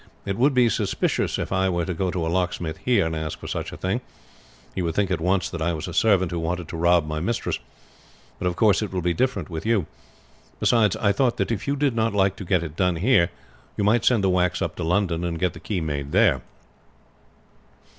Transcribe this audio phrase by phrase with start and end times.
[0.25, 3.37] "It would be suspicious if I were to go to a locksmith here and ask
[3.37, 4.01] for such a thing;
[4.73, 7.19] he would think at once that I was a servant who wanted to rob my
[7.19, 7.59] mistress.
[8.39, 9.85] But of course it will be different with you.
[10.59, 13.29] Beside, I thought that if you did not like to get it done here,
[13.77, 16.41] you might send the wax up to London and get the key made there."